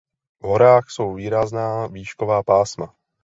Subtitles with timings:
[0.41, 2.95] V horách jsou výrazná výšková pásma.